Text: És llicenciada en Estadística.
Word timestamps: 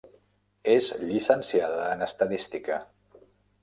És 0.75 0.87
llicenciada 1.11 1.87
en 1.93 2.05
Estadística. 2.09 2.85